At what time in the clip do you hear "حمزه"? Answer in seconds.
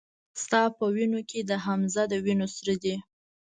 1.65-2.03